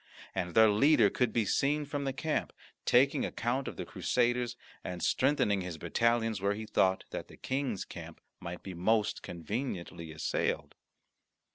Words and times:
And 0.33 0.55
their 0.55 0.71
leader 0.71 1.11
could 1.11 1.31
be 1.31 1.45
seen 1.45 1.85
from 1.85 2.05
the 2.05 2.11
camp, 2.11 2.53
taking 2.85 3.23
account 3.23 3.67
of 3.67 3.77
the 3.77 3.85
Crusaders, 3.85 4.55
and 4.83 5.03
strengthening 5.03 5.61
his 5.61 5.77
battalions 5.77 6.41
where 6.41 6.55
he 6.55 6.65
thought 6.65 7.03
that 7.11 7.27
the 7.27 7.37
King's 7.37 7.85
camp 7.85 8.19
might 8.39 8.63
be 8.63 8.73
most 8.73 9.21
conveniently 9.21 10.11
assailed. 10.11 10.73